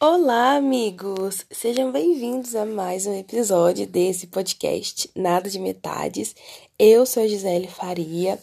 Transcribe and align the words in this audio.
Olá, 0.00 0.54
amigos! 0.54 1.44
Sejam 1.50 1.90
bem-vindos 1.90 2.54
a 2.54 2.64
mais 2.64 3.04
um 3.04 3.18
episódio 3.18 3.84
desse 3.84 4.28
podcast 4.28 5.10
Nada 5.12 5.50
de 5.50 5.58
Metades. 5.58 6.36
Eu 6.78 7.04
sou 7.04 7.24
a 7.24 7.26
Gisele 7.26 7.66
Faria 7.66 8.38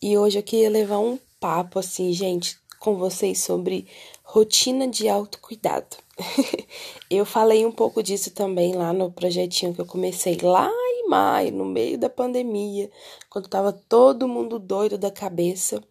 e 0.00 0.16
hoje 0.16 0.38
eu 0.38 0.42
queria 0.42 0.70
levar 0.70 1.00
um 1.00 1.18
papo, 1.38 1.78
assim, 1.78 2.10
gente, 2.14 2.56
com 2.80 2.96
vocês 2.96 3.42
sobre 3.42 3.86
rotina 4.22 4.88
de 4.88 5.06
autocuidado. 5.06 5.94
eu 7.10 7.26
falei 7.26 7.66
um 7.66 7.72
pouco 7.72 8.02
disso 8.02 8.30
também 8.30 8.72
lá 8.72 8.90
no 8.94 9.12
projetinho 9.12 9.74
que 9.74 9.82
eu 9.82 9.86
comecei 9.86 10.38
lá 10.42 10.70
em 10.70 11.06
maio, 11.06 11.52
no 11.52 11.66
meio 11.66 11.98
da 11.98 12.08
pandemia, 12.08 12.90
quando 13.28 13.46
tava 13.46 13.72
todo 13.72 14.26
mundo 14.26 14.58
doido 14.58 14.96
da 14.96 15.10
cabeça 15.10 15.82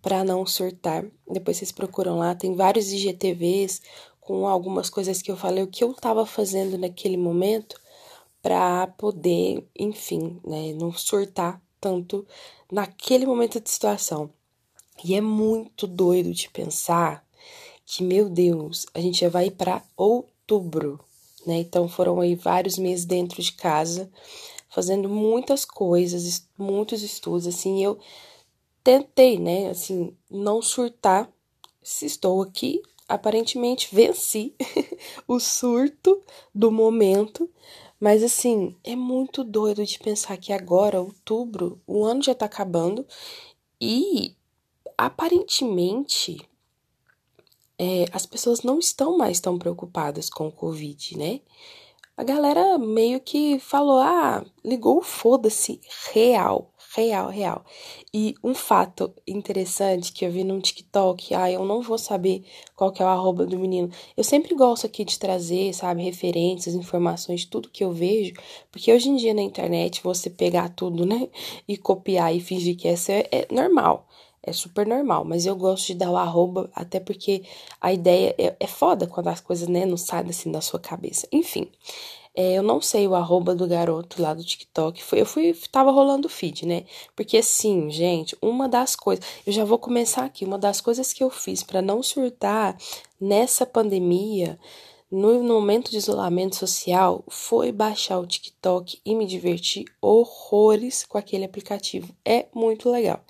para 0.00 0.24
não 0.24 0.46
surtar. 0.46 1.04
Depois 1.30 1.58
vocês 1.58 1.70
procuram 1.70 2.16
lá, 2.16 2.34
tem 2.34 2.54
vários 2.54 2.90
IGTVs 2.90 3.82
com 4.22 4.46
algumas 4.46 4.88
coisas 4.88 5.20
que 5.20 5.30
eu 5.30 5.36
falei, 5.36 5.62
o 5.62 5.68
que 5.68 5.84
eu 5.84 5.90
estava 5.90 6.24
fazendo 6.24 6.78
naquele 6.78 7.16
momento 7.16 7.80
para 8.40 8.86
poder, 8.86 9.68
enfim, 9.78 10.40
né, 10.44 10.72
não 10.74 10.92
surtar 10.92 11.60
tanto 11.80 12.26
naquele 12.70 13.26
momento 13.26 13.60
de 13.60 13.68
situação. 13.68 14.30
E 15.04 15.14
é 15.14 15.20
muito 15.20 15.86
doido 15.86 16.32
de 16.32 16.48
pensar 16.48 17.26
que, 17.84 18.02
meu 18.02 18.28
Deus, 18.28 18.86
a 18.94 19.00
gente 19.00 19.20
já 19.20 19.28
vai 19.28 19.50
para 19.50 19.82
outubro, 19.96 21.00
né? 21.44 21.58
Então 21.58 21.88
foram 21.88 22.20
aí 22.20 22.36
vários 22.36 22.78
meses 22.78 23.04
dentro 23.04 23.42
de 23.42 23.52
casa, 23.52 24.08
fazendo 24.68 25.08
muitas 25.08 25.64
coisas, 25.64 26.46
muitos 26.56 27.02
estudos, 27.02 27.46
assim, 27.46 27.82
eu 27.82 27.98
tentei, 28.84 29.38
né, 29.38 29.68
assim, 29.68 30.16
não 30.30 30.62
surtar 30.62 31.28
se 31.82 32.06
estou 32.06 32.40
aqui 32.40 32.80
aparentemente 33.14 33.94
venci 33.94 34.54
o 35.28 35.38
surto 35.38 36.22
do 36.54 36.70
momento, 36.70 37.48
mas 38.00 38.22
assim, 38.22 38.74
é 38.82 38.96
muito 38.96 39.44
doido 39.44 39.84
de 39.84 39.98
pensar 39.98 40.36
que 40.36 40.52
agora, 40.52 41.00
outubro, 41.00 41.80
o 41.86 42.04
ano 42.04 42.22
já 42.22 42.34
tá 42.34 42.46
acabando. 42.46 43.06
E 43.80 44.34
aparentemente 44.96 46.40
é, 47.78 48.06
as 48.12 48.24
pessoas 48.24 48.62
não 48.62 48.78
estão 48.78 49.16
mais 49.16 49.40
tão 49.40 49.58
preocupadas 49.58 50.30
com 50.30 50.48
o 50.48 50.52
Covid, 50.52 51.18
né? 51.18 51.40
A 52.16 52.24
galera 52.24 52.78
meio 52.78 53.20
que 53.20 53.58
falou: 53.58 53.98
ah, 53.98 54.44
ligou 54.64 54.98
o 54.98 55.02
foda-se 55.02 55.80
real 56.12 56.71
real, 56.94 57.28
real. 57.28 57.64
E 58.12 58.34
um 58.44 58.54
fato 58.54 59.12
interessante 59.26 60.12
que 60.12 60.24
eu 60.24 60.30
vi 60.30 60.44
num 60.44 60.60
TikTok, 60.60 61.34
ah, 61.34 61.50
eu 61.50 61.64
não 61.64 61.80
vou 61.80 61.96
saber 61.96 62.44
qual 62.76 62.92
que 62.92 63.02
é 63.02 63.04
o 63.04 63.08
arroba 63.08 63.46
do 63.46 63.58
menino. 63.58 63.90
Eu 64.16 64.22
sempre 64.22 64.54
gosto 64.54 64.86
aqui 64.86 65.04
de 65.04 65.18
trazer, 65.18 65.72
sabe, 65.74 66.02
referências, 66.02 66.74
informações, 66.74 67.44
tudo 67.44 67.70
que 67.70 67.82
eu 67.82 67.92
vejo, 67.92 68.34
porque 68.70 68.92
hoje 68.92 69.08
em 69.08 69.16
dia 69.16 69.32
na 69.34 69.42
internet 69.42 70.02
você 70.02 70.28
pegar 70.28 70.68
tudo, 70.70 71.06
né, 71.06 71.28
e 71.66 71.76
copiar 71.76 72.34
e 72.34 72.40
fingir 72.40 72.76
que 72.76 72.88
essa 72.88 73.12
é, 73.12 73.28
é 73.32 73.46
normal. 73.50 74.06
É 74.44 74.52
super 74.52 74.84
normal, 74.84 75.24
mas 75.24 75.46
eu 75.46 75.54
gosto 75.54 75.86
de 75.86 75.94
dar 75.94 76.10
o 76.10 76.16
arroba, 76.16 76.68
até 76.74 76.98
porque 76.98 77.44
a 77.80 77.92
ideia 77.92 78.34
é, 78.36 78.56
é 78.58 78.66
foda 78.66 79.06
quando 79.06 79.28
as 79.28 79.40
coisas, 79.40 79.68
né, 79.68 79.86
não 79.86 79.96
saem 79.96 80.28
assim 80.30 80.50
da 80.50 80.60
sua 80.60 80.80
cabeça. 80.80 81.28
Enfim, 81.30 81.68
é, 82.34 82.54
eu 82.54 82.62
não 82.62 82.80
sei 82.80 83.06
o 83.06 83.14
arroba 83.14 83.54
do 83.54 83.66
garoto 83.66 84.22
lá 84.22 84.32
do 84.32 84.42
TikTok. 84.42 85.02
Foi, 85.02 85.20
eu 85.20 85.26
fui, 85.26 85.54
tava 85.70 85.90
rolando 85.90 86.26
o 86.26 86.30
feed, 86.30 86.66
né? 86.66 86.84
Porque 87.14 87.36
assim, 87.36 87.90
gente, 87.90 88.36
uma 88.40 88.68
das 88.68 88.96
coisas. 88.96 89.24
Eu 89.46 89.52
já 89.52 89.64
vou 89.64 89.78
começar 89.78 90.24
aqui. 90.24 90.44
Uma 90.44 90.58
das 90.58 90.80
coisas 90.80 91.12
que 91.12 91.22
eu 91.22 91.28
fiz 91.28 91.62
para 91.62 91.82
não 91.82 92.02
surtar 92.02 92.76
nessa 93.20 93.66
pandemia 93.66 94.58
no 95.12 95.42
momento 95.42 95.90
de 95.90 95.98
isolamento 95.98 96.56
social 96.56 97.22
foi 97.28 97.70
baixar 97.70 98.18
o 98.18 98.26
TikTok 98.26 98.98
e 99.04 99.14
me 99.14 99.26
divertir 99.26 99.84
horrores 100.00 101.04
com 101.04 101.18
aquele 101.18 101.44
aplicativo. 101.44 102.16
É 102.24 102.46
muito 102.54 102.90
legal. 102.90 103.20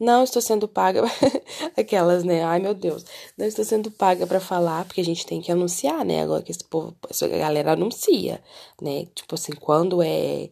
Não 0.00 0.24
estou 0.24 0.40
sendo 0.40 0.66
paga 0.66 1.02
aquelas, 1.76 2.24
né? 2.24 2.42
Ai, 2.42 2.58
meu 2.58 2.72
Deus. 2.72 3.04
Não 3.36 3.44
estou 3.44 3.66
sendo 3.66 3.90
paga 3.90 4.26
para 4.26 4.40
falar, 4.40 4.86
porque 4.86 5.02
a 5.02 5.04
gente 5.04 5.26
tem 5.26 5.42
que 5.42 5.52
anunciar, 5.52 6.06
né? 6.06 6.22
Agora 6.22 6.42
que 6.42 6.50
esse 6.50 6.64
povo, 6.64 6.96
essa 7.10 7.28
galera 7.28 7.72
anuncia, 7.72 8.42
né? 8.80 9.06
Tipo 9.14 9.34
assim, 9.34 9.52
quando 9.52 10.02
é 10.02 10.48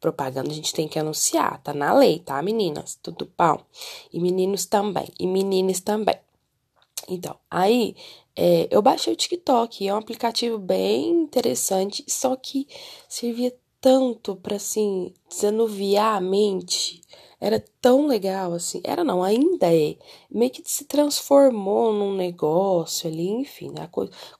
propaganda, 0.00 0.52
a 0.52 0.54
gente 0.54 0.72
tem 0.72 0.86
que 0.86 1.00
anunciar, 1.00 1.60
tá 1.64 1.74
na 1.74 1.92
lei, 1.92 2.20
tá, 2.20 2.40
meninas? 2.42 2.96
Tudo 3.02 3.26
pau. 3.26 3.66
E 4.12 4.20
meninos 4.20 4.66
também, 4.66 5.08
e 5.18 5.26
meninas 5.26 5.80
também. 5.80 6.16
Então, 7.14 7.36
aí 7.50 7.94
é, 8.34 8.68
eu 8.70 8.80
baixei 8.80 9.12
o 9.12 9.16
TikTok, 9.16 9.86
é 9.86 9.94
um 9.94 9.98
aplicativo 9.98 10.58
bem 10.58 11.10
interessante, 11.10 12.04
só 12.08 12.34
que 12.36 12.66
servia 13.08 13.54
tanto 13.80 14.36
para 14.36 14.56
assim 14.56 15.12
desanuviar 15.28 16.16
a 16.16 16.20
mente. 16.20 17.02
Era 17.40 17.62
tão 17.80 18.06
legal 18.06 18.52
assim. 18.52 18.80
Era 18.84 19.02
não, 19.02 19.20
ainda 19.20 19.66
é. 19.74 19.96
Meio 20.30 20.52
que 20.52 20.62
se 20.64 20.84
transformou 20.84 21.92
num 21.92 22.14
negócio 22.14 23.10
ali, 23.10 23.28
enfim, 23.28 23.72
né? 23.76 23.88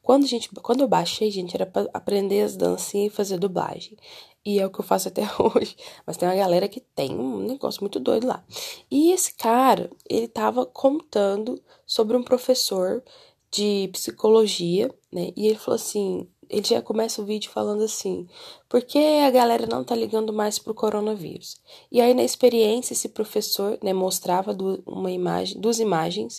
Quando 0.00 0.22
a 0.22 0.26
gente, 0.28 0.48
quando 0.62 0.82
eu 0.82 0.88
baixei, 0.88 1.28
gente, 1.28 1.56
era 1.56 1.66
para 1.66 1.90
aprender 1.92 2.42
as 2.42 2.56
dancinhas 2.56 3.12
e 3.12 3.16
fazer 3.16 3.38
dublagem. 3.38 3.96
E 4.44 4.58
é 4.58 4.66
o 4.66 4.70
que 4.70 4.80
eu 4.80 4.84
faço 4.84 5.08
até 5.08 5.22
hoje. 5.38 5.76
Mas 6.06 6.16
tem 6.16 6.28
uma 6.28 6.34
galera 6.34 6.68
que 6.68 6.80
tem 6.80 7.16
um 7.16 7.38
negócio 7.38 7.80
muito 7.82 8.00
doido 8.00 8.26
lá. 8.26 8.44
E 8.90 9.12
esse 9.12 9.34
cara, 9.34 9.90
ele 10.08 10.28
tava 10.28 10.66
contando 10.66 11.60
sobre 11.86 12.16
um 12.16 12.22
professor 12.22 13.02
de 13.50 13.88
psicologia, 13.92 14.92
né? 15.12 15.32
E 15.36 15.46
ele 15.46 15.58
falou 15.58 15.76
assim, 15.76 16.26
ele 16.52 16.66
já 16.66 16.82
começa 16.82 17.22
o 17.22 17.24
vídeo 17.24 17.50
falando 17.50 17.82
assim: 17.82 18.26
por 18.68 18.82
que 18.82 18.98
a 18.98 19.30
galera 19.30 19.66
não 19.66 19.82
tá 19.82 19.94
ligando 19.94 20.32
mais 20.32 20.58
pro 20.58 20.74
coronavírus? 20.74 21.60
E 21.90 22.00
aí 22.00 22.12
na 22.14 22.22
experiência 22.22 22.92
esse 22.92 23.08
professor, 23.08 23.78
né, 23.82 23.92
mostrava 23.92 24.56
uma 24.86 25.10
imagem, 25.10 25.60
duas 25.60 25.80
imagens 25.80 26.38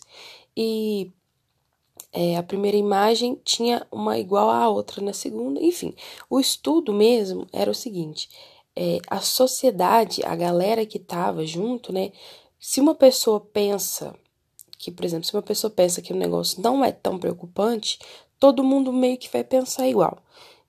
e 0.56 1.12
é, 2.13 2.38
a 2.38 2.44
primeira 2.44 2.78
imagem 2.78 3.41
tinha 3.44 3.85
uma 3.91 4.19
igual 4.19 4.50
à 4.50 4.69
outra 4.69 5.01
na 5.01 5.13
segunda, 5.13 5.59
enfim. 5.59 5.96
O 6.29 6.40
estudo 6.40 6.94
mesmo 6.94 7.47
era 7.51 7.72
o 7.72 7.75
seguinte: 7.75 8.29
é, 8.75 9.00
a 9.07 9.19
sociedade, 9.19 10.22
a 10.24 10.35
galera 10.35 10.85
que 10.85 11.00
tava 11.00 11.44
junto, 11.44 11.91
né? 11.91 12.12
Se 12.59 12.79
uma 12.79 12.94
pessoa 12.94 13.40
pensa 13.40 14.16
que, 14.78 14.91
por 14.91 15.03
exemplo, 15.03 15.25
se 15.25 15.34
uma 15.34 15.41
pessoa 15.41 15.72
pensa 15.72 16.01
que 16.01 16.13
o 16.13 16.16
negócio 16.16 16.62
não 16.62 16.85
é 16.85 16.91
tão 16.91 17.18
preocupante, 17.18 17.97
todo 18.40 18.63
mundo 18.63 18.94
meio 18.94 19.18
que 19.18 19.31
vai 19.31 19.44
pensar 19.44 19.88
igual. 19.88 20.19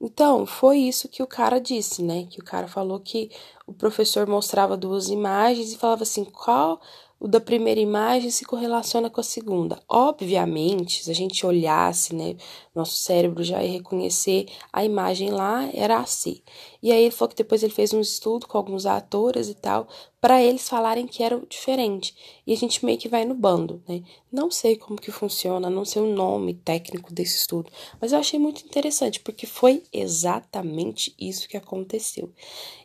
Então, 0.00 0.46
foi 0.46 0.78
isso 0.78 1.08
que 1.08 1.22
o 1.22 1.26
cara 1.26 1.60
disse, 1.60 2.02
né? 2.02 2.26
Que 2.28 2.40
o 2.40 2.44
cara 2.44 2.66
falou 2.68 3.00
que 3.00 3.30
o 3.66 3.72
professor 3.72 4.26
mostrava 4.26 4.76
duas 4.76 5.08
imagens 5.08 5.72
e 5.72 5.76
falava 5.76 6.04
assim: 6.04 6.24
qual 6.24 6.80
o 7.24 7.26
da 7.26 7.40
primeira 7.40 7.80
imagem 7.80 8.30
se 8.30 8.44
correlaciona 8.44 9.08
com 9.08 9.18
a 9.18 9.24
segunda. 9.24 9.80
Obviamente, 9.88 11.02
se 11.02 11.10
a 11.10 11.14
gente 11.14 11.46
olhasse, 11.46 12.14
né, 12.14 12.36
nosso 12.74 12.98
cérebro 12.98 13.42
já 13.42 13.64
ia 13.64 13.72
reconhecer 13.72 14.44
a 14.70 14.84
imagem 14.84 15.30
lá 15.30 15.66
era 15.72 15.96
a 15.96 16.04
C. 16.04 16.42
E 16.82 16.92
aí 16.92 17.04
ele 17.04 17.10
falou 17.10 17.30
que 17.30 17.36
depois 17.36 17.62
ele 17.62 17.72
fez 17.72 17.94
um 17.94 18.00
estudo 18.02 18.46
com 18.46 18.58
alguns 18.58 18.84
atores 18.84 19.48
e 19.48 19.54
tal, 19.54 19.88
para 20.24 20.42
eles 20.42 20.66
falarem 20.66 21.06
que 21.06 21.22
era 21.22 21.38
diferente. 21.50 22.16
E 22.46 22.54
a 22.54 22.56
gente 22.56 22.82
meio 22.82 22.96
que 22.96 23.10
vai 23.10 23.26
no 23.26 23.34
bando, 23.34 23.82
né? 23.86 24.02
Não 24.32 24.50
sei 24.50 24.74
como 24.74 24.98
que 24.98 25.12
funciona, 25.12 25.68
não 25.68 25.84
sei 25.84 26.00
o 26.00 26.14
nome 26.14 26.54
técnico 26.54 27.12
desse 27.12 27.36
estudo, 27.36 27.70
mas 28.00 28.10
eu 28.10 28.18
achei 28.18 28.38
muito 28.38 28.64
interessante 28.64 29.20
porque 29.20 29.46
foi 29.46 29.82
exatamente 29.92 31.14
isso 31.18 31.46
que 31.46 31.58
aconteceu 31.58 32.32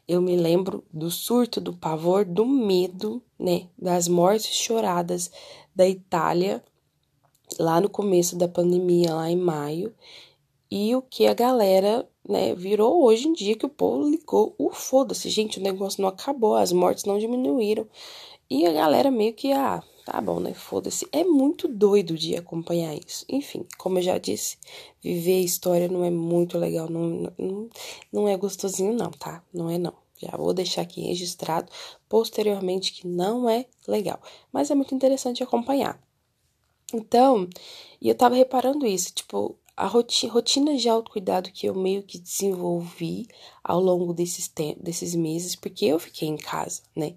eu 0.06 0.24
me 0.24 0.36
lembro 0.36 0.84
do 0.92 1.12
surto, 1.12 1.62
do 1.62 1.72
pavor, 1.72 2.26
do 2.26 2.44
medo, 2.44 3.22
né, 3.38 3.68
das 3.78 4.08
mortes 4.08 4.56
choradas 4.56 5.30
da 5.76 5.88
Itália 5.88 6.64
lá 7.60 7.80
no 7.80 7.88
começo 7.88 8.36
da 8.36 8.48
pandemia, 8.48 9.14
lá 9.14 9.30
em 9.30 9.38
maio, 9.38 9.94
e 10.70 10.96
o 10.96 11.02
que 11.04 11.28
a 11.28 11.34
galera, 11.36 12.10
né, 12.30 12.54
virou 12.54 13.04
hoje 13.04 13.28
em 13.28 13.34
dia 13.34 13.56
que 13.56 13.66
o 13.66 13.70
povo 13.70 14.08
ligou 14.08 14.54
o 14.58 14.70
foda-se, 14.70 15.30
gente, 15.30 15.60
o 15.60 15.64
negócio 15.64 16.02
não 16.02 16.10
acabou, 16.10 16.56
as 16.56 16.72
mortes 16.72 17.06
não 17.06 17.18
diminuíram. 17.18 17.88
E 18.48 18.66
a 18.66 18.72
galera 18.72 19.10
meio 19.10 19.34
que, 19.34 19.52
ah, 19.52 19.84
tá 20.06 20.22
bom, 20.22 20.40
né? 20.40 20.54
Foda-se. 20.54 21.08
É 21.12 21.24
muito 21.24 21.68
doido 21.68 22.18
de 22.18 22.36
acompanhar 22.36 22.96
isso. 22.96 23.26
Enfim, 23.30 23.66
como 23.78 24.00
eu 24.00 24.04
já 24.04 24.18
disse, 24.18 24.58
viver 25.02 25.38
a 25.38 25.44
história 25.44 25.88
não 25.88 26.04
é 26.04 26.10
muito 26.10 26.58
legal, 26.58 26.90
não, 26.90 27.32
não, 27.38 27.70
não 28.12 28.28
é 28.28 28.38
gostosinho, 28.38 28.94
não, 28.94 29.12
tá? 29.12 29.44
Não 29.54 29.70
é 29.70 29.78
não. 29.78 29.94
Já 30.18 30.36
vou 30.36 30.54
deixar 30.54 30.82
aqui 30.82 31.02
registrado 31.02 31.72
posteriormente 32.08 32.92
que 32.92 33.08
não 33.08 33.50
é 33.50 33.66
legal, 33.88 34.20
mas 34.52 34.70
é 34.70 34.76
muito 34.76 34.94
interessante 34.94 35.42
acompanhar. 35.42 36.02
Então, 36.94 37.48
e 38.02 38.10
eu 38.10 38.16
tava 38.16 38.36
reparando 38.36 38.86
isso, 38.86 39.14
tipo, 39.14 39.56
a 39.80 39.88
rotina, 39.88 40.34
rotina 40.34 40.76
de 40.76 40.90
autocuidado 40.90 41.52
que 41.52 41.66
eu 41.66 41.74
meio 41.74 42.04
que 42.04 42.20
desenvolvi 42.20 43.28
ao 43.64 43.80
longo 43.80 44.14
desses, 44.14 44.52
desses 44.78 45.16
meses, 45.16 45.56
porque 45.56 45.86
eu 45.86 45.98
fiquei 45.98 46.28
em 46.28 46.36
casa, 46.36 46.82
né? 46.94 47.16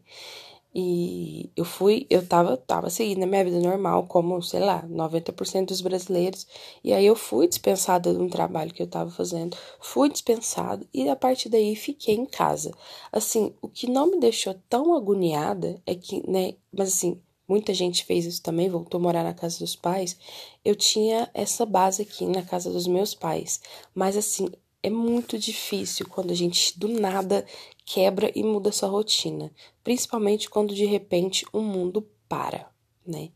E 0.74 1.50
eu 1.56 1.64
fui, 1.64 2.06
eu 2.08 2.26
tava, 2.26 2.56
tava 2.56 2.88
seguindo 2.88 3.24
a 3.24 3.26
minha 3.26 3.44
vida 3.44 3.58
normal, 3.58 4.06
como, 4.06 4.40
sei 4.40 4.60
lá, 4.60 4.82
90% 4.88 5.66
dos 5.66 5.80
brasileiros. 5.80 6.46
E 6.84 6.92
aí 6.92 7.04
eu 7.04 7.16
fui 7.16 7.48
dispensada 7.48 8.14
de 8.14 8.20
um 8.20 8.28
trabalho 8.28 8.72
que 8.72 8.82
eu 8.82 8.86
tava 8.86 9.10
fazendo, 9.10 9.56
fui 9.80 10.08
dispensada 10.08 10.86
e 10.94 11.08
a 11.08 11.16
partir 11.16 11.48
daí 11.48 11.74
fiquei 11.74 12.14
em 12.14 12.24
casa. 12.24 12.72
Assim, 13.10 13.52
o 13.60 13.68
que 13.68 13.90
não 13.90 14.06
me 14.12 14.20
deixou 14.20 14.54
tão 14.70 14.94
agoniada 14.94 15.82
é 15.84 15.94
que, 15.96 16.26
né, 16.30 16.54
mas 16.72 16.88
assim, 16.88 17.20
muita 17.48 17.74
gente 17.74 18.04
fez 18.04 18.24
isso 18.24 18.42
também, 18.42 18.68
voltou 18.68 18.98
a 18.98 19.02
morar 19.02 19.22
na 19.22 19.34
casa 19.34 19.58
dos 19.58 19.76
pais. 19.76 20.16
Eu 20.64 20.74
tinha 20.74 21.30
essa 21.34 21.66
base 21.66 22.02
aqui 22.02 22.26
na 22.26 22.42
casa 22.42 22.70
dos 22.70 22.86
meus 22.86 23.14
pais. 23.14 23.60
Mas 23.94 24.16
assim, 24.16 24.48
é 24.82 24.90
muito 24.90 25.38
difícil 25.38 26.06
quando 26.08 26.32
a 26.32 26.34
gente 26.34 26.78
do 26.78 26.88
nada 26.88 27.46
quebra 27.84 28.32
e 28.34 28.42
muda 28.42 28.72
sua 28.72 28.88
rotina, 28.88 29.52
principalmente 29.84 30.50
quando 30.50 30.74
de 30.74 30.84
repente 30.84 31.46
o 31.52 31.60
mundo 31.60 32.08
para, 32.28 32.70
né? 33.06 33.30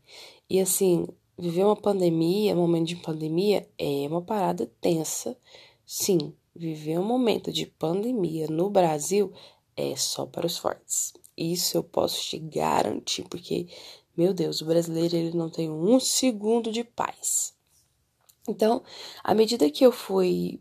E 0.49 0.59
assim, 0.59 1.07
viver 1.37 1.63
uma 1.63 1.75
pandemia, 1.75 2.53
um 2.53 2.59
momento 2.59 2.87
de 2.87 2.95
pandemia 2.97 3.67
é 3.77 4.07
uma 4.07 4.21
parada 4.21 4.71
tensa. 4.81 5.37
Sim, 5.85 6.33
viver 6.55 6.99
um 6.99 7.05
momento 7.05 7.51
de 7.51 7.65
pandemia 7.65 8.47
no 8.47 8.69
Brasil 8.69 9.31
é 9.75 9.95
só 9.95 10.25
para 10.25 10.47
os 10.47 10.57
fortes. 10.57 11.13
Isso 11.37 11.77
eu 11.77 11.83
posso 11.83 12.21
te 12.21 12.39
garantir, 12.39 13.23
porque, 13.29 13.67
meu 14.15 14.33
Deus, 14.33 14.61
o 14.61 14.65
brasileiro 14.65 15.15
ele 15.15 15.37
não 15.37 15.49
tem 15.49 15.69
um 15.69 15.99
segundo 15.99 16.71
de 16.71 16.83
paz. 16.83 17.55
Então, 18.47 18.83
à 19.23 19.33
medida 19.33 19.69
que 19.69 19.85
eu 19.85 19.91
fui 19.91 20.59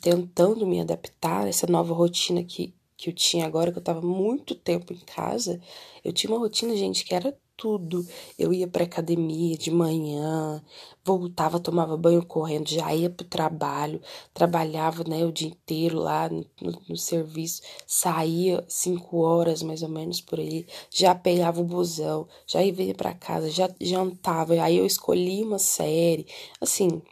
tentando 0.00 0.66
me 0.66 0.80
adaptar 0.80 1.44
a 1.44 1.48
essa 1.48 1.66
nova 1.66 1.94
rotina 1.94 2.42
que 2.44 2.74
que 2.96 3.10
eu 3.10 3.14
tinha 3.14 3.44
agora, 3.44 3.72
que 3.72 3.78
eu 3.78 3.82
tava 3.82 4.00
muito 4.00 4.54
tempo 4.54 4.92
em 4.92 4.98
casa, 4.98 5.60
eu 6.02 6.12
tinha 6.12 6.30
uma 6.30 6.38
rotina, 6.38 6.76
gente, 6.76 7.04
que 7.04 7.14
era 7.14 7.36
tudo. 7.56 8.06
Eu 8.38 8.52
ia 8.52 8.66
pra 8.68 8.84
academia 8.84 9.56
de 9.56 9.70
manhã, 9.70 10.62
voltava, 11.04 11.60
tomava 11.60 11.96
banho 11.96 12.24
correndo, 12.24 12.68
já 12.68 12.94
ia 12.94 13.10
pro 13.10 13.26
trabalho, 13.26 14.00
trabalhava, 14.32 15.04
né, 15.04 15.24
o 15.24 15.32
dia 15.32 15.48
inteiro 15.48 15.98
lá 15.98 16.28
no, 16.28 16.46
no, 16.88 16.96
serviço, 16.96 17.62
saía 17.86 18.64
cinco 18.68 19.18
horas 19.18 19.62
mais 19.62 19.82
ou 19.82 19.88
menos 19.88 20.20
por 20.20 20.38
aí, 20.38 20.66
já 20.90 21.14
pegava 21.14 21.60
o 21.60 21.64
busão, 21.64 22.28
já 22.46 22.62
ia 22.62 22.94
para 22.94 23.14
casa, 23.14 23.50
já 23.50 23.68
jantava, 23.80 24.54
aí 24.54 24.76
eu 24.78 24.86
escolhi 24.86 25.42
uma 25.42 25.58
série, 25.58 26.26
assim, 26.60 27.02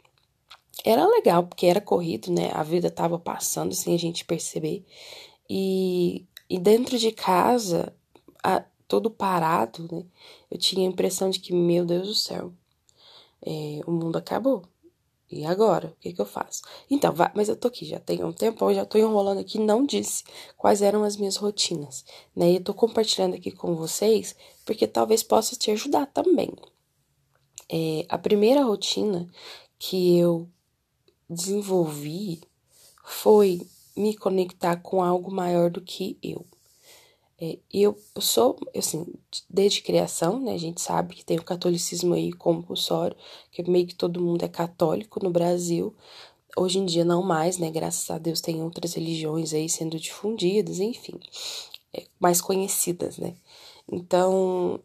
era 0.83 1.07
legal, 1.07 1.43
porque 1.45 1.65
era 1.65 1.79
corrido, 1.79 2.31
né? 2.31 2.51
A 2.53 2.61
vida 2.61 2.91
tava 2.91 3.17
passando 3.17 3.73
sem 3.73 3.95
a 3.95 3.97
gente 3.97 4.25
perceber. 4.25 4.85
E, 5.49 6.25
e 6.49 6.59
dentro 6.59 6.97
de 6.97 7.11
casa, 7.11 7.93
a, 8.43 8.63
todo 8.93 9.09
parado, 9.09 9.89
né? 9.91 10.05
Eu 10.51 10.57
tinha 10.59 10.87
a 10.87 10.91
impressão 10.91 11.31
de 11.31 11.39
que, 11.39 11.51
meu 11.51 11.83
Deus 11.83 12.07
do 12.07 12.13
céu, 12.13 12.53
é, 13.43 13.81
o 13.87 13.91
mundo 13.91 14.19
acabou. 14.19 14.61
E 15.31 15.43
agora? 15.45 15.87
O 15.87 15.99
que, 15.99 16.13
que 16.13 16.21
eu 16.21 16.27
faço? 16.27 16.61
Então, 16.91 17.11
mas 17.33 17.49
eu 17.49 17.55
tô 17.55 17.69
aqui, 17.69 17.85
já 17.85 17.99
tem 17.99 18.23
um 18.23 18.31
tempo, 18.31 18.69
eu 18.69 18.75
já 18.75 18.85
tô 18.85 18.99
enrolando 18.99 19.39
aqui, 19.39 19.57
não 19.57 19.83
disse 19.83 20.23
quais 20.55 20.83
eram 20.83 21.03
as 21.03 21.17
minhas 21.17 21.37
rotinas, 21.37 22.05
né? 22.35 22.51
E 22.51 22.55
eu 22.57 22.63
tô 22.63 22.71
compartilhando 22.71 23.33
aqui 23.33 23.49
com 23.49 23.73
vocês, 23.73 24.35
porque 24.63 24.85
talvez 24.85 25.23
possa 25.23 25.55
te 25.55 25.71
ajudar 25.71 26.05
também. 26.05 26.51
É, 27.67 28.05
a 28.09 28.19
primeira 28.19 28.63
rotina 28.63 29.27
que 29.79 30.19
eu 30.19 30.47
desenvolvi 31.27 32.41
foi 33.03 33.59
me 33.97 34.15
conectar 34.15 34.75
com 34.75 35.01
algo 35.01 35.31
maior 35.31 35.71
do 35.71 35.81
que 35.81 36.15
eu. 36.21 36.45
É, 37.41 37.57
eu 37.73 37.97
sou, 38.19 38.57
assim, 38.77 39.05
desde 39.49 39.81
criação, 39.81 40.39
né? 40.39 40.53
A 40.53 40.57
gente 40.57 40.81
sabe 40.81 41.15
que 41.15 41.25
tem 41.25 41.37
o 41.37 41.43
catolicismo 41.43 42.13
aí 42.13 42.31
compulsório, 42.31 43.17
que 43.51 43.67
meio 43.69 43.87
que 43.87 43.95
todo 43.95 44.21
mundo 44.21 44.43
é 44.43 44.47
católico 44.47 45.23
no 45.23 45.29
Brasil. 45.29 45.95
Hoje 46.55 46.79
em 46.79 46.85
dia 46.85 47.03
não 47.03 47.23
mais, 47.23 47.57
né? 47.57 47.71
Graças 47.71 48.09
a 48.11 48.17
Deus 48.17 48.39
tem 48.39 48.61
outras 48.61 48.93
religiões 48.93 49.53
aí 49.53 49.67
sendo 49.67 49.99
difundidas, 49.99 50.79
enfim, 50.79 51.19
é, 51.93 52.05
mais 52.19 52.39
conhecidas, 52.39 53.17
né? 53.17 53.35
Então, 53.91 54.79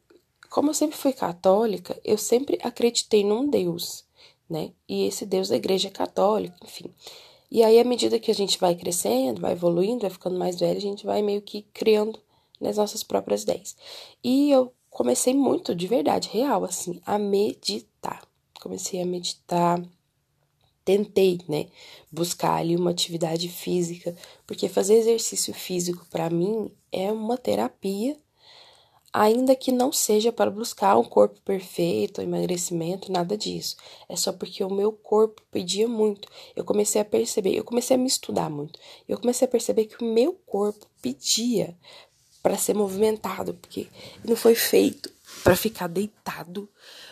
como 0.50 0.70
eu 0.70 0.74
sempre 0.74 0.96
fui 0.96 1.12
católica, 1.12 2.00
eu 2.04 2.18
sempre 2.18 2.58
acreditei 2.62 3.22
num 3.24 3.48
Deus, 3.48 4.04
né? 4.48 4.72
E 4.88 5.04
esse 5.06 5.26
Deus 5.26 5.48
da 5.48 5.56
Igreja 5.56 5.90
Católica, 5.90 6.56
enfim. 6.64 6.92
E 7.50 7.62
aí, 7.62 7.78
à 7.78 7.84
medida 7.84 8.18
que 8.18 8.30
a 8.30 8.34
gente 8.34 8.58
vai 8.58 8.74
crescendo, 8.74 9.40
vai 9.40 9.52
evoluindo, 9.52 10.00
vai 10.00 10.10
ficando 10.10 10.38
mais 10.38 10.58
velho, 10.58 10.76
a 10.76 10.80
gente 10.80 11.06
vai 11.06 11.22
meio 11.22 11.42
que 11.42 11.62
criando 11.72 12.18
nas 12.60 12.76
nossas 12.76 13.02
próprias 13.02 13.42
ideias. 13.42 13.76
E 14.22 14.50
eu 14.50 14.72
comecei 14.90 15.34
muito, 15.34 15.74
de 15.74 15.86
verdade, 15.86 16.28
real, 16.32 16.64
assim, 16.64 17.00
a 17.06 17.18
meditar. 17.18 18.26
Comecei 18.60 19.00
a 19.00 19.06
meditar, 19.06 19.80
tentei, 20.84 21.38
né, 21.48 21.66
buscar 22.10 22.54
ali 22.54 22.74
uma 22.74 22.90
atividade 22.90 23.48
física, 23.48 24.16
porque 24.46 24.68
fazer 24.68 24.94
exercício 24.94 25.52
físico 25.54 26.06
para 26.10 26.30
mim 26.30 26.70
é 26.90 27.12
uma 27.12 27.36
terapia 27.36 28.16
ainda 29.12 29.56
que 29.56 29.72
não 29.72 29.92
seja 29.92 30.32
para 30.32 30.50
buscar 30.50 30.96
um 30.96 31.04
corpo 31.04 31.40
perfeito, 31.42 32.20
emagrecimento, 32.20 33.10
nada 33.10 33.36
disso. 33.36 33.76
É 34.08 34.16
só 34.16 34.32
porque 34.32 34.62
o 34.62 34.70
meu 34.70 34.92
corpo 34.92 35.42
pedia 35.50 35.88
muito. 35.88 36.28
Eu 36.54 36.64
comecei 36.64 37.00
a 37.00 37.04
perceber, 37.04 37.54
eu 37.54 37.64
comecei 37.64 37.96
a 37.96 37.98
me 37.98 38.06
estudar 38.06 38.50
muito. 38.50 38.78
Eu 39.08 39.18
comecei 39.18 39.46
a 39.46 39.50
perceber 39.50 39.86
que 39.86 40.02
o 40.02 40.06
meu 40.06 40.34
corpo 40.46 40.86
pedia 41.00 41.76
para 42.42 42.56
ser 42.56 42.74
movimentado, 42.74 43.54
porque 43.54 43.88
não 44.24 44.36
foi 44.36 44.54
feito 44.54 45.10
para 45.42 45.56
ficar 45.56 45.86
deitado 45.86 46.68